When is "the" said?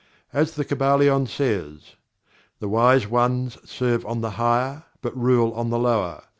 0.55-0.65, 2.59-2.67, 4.21-4.31, 5.69-5.77